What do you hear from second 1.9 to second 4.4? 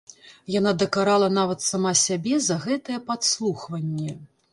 сябе за гэтае падслухванне.